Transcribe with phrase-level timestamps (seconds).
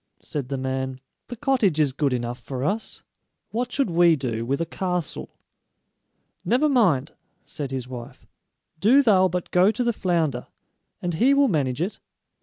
[0.23, 3.03] said the man; "the cottage is good enough for us;
[3.51, 5.29] what should we do with a castle?"
[6.43, 7.11] "Never mind,"
[7.45, 8.25] said his wife;
[8.79, 10.47] "do thou but go to the flounder,
[11.03, 11.99] and he will manage it."